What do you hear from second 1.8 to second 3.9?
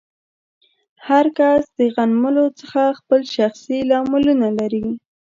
غنملو څخه خپل شخصي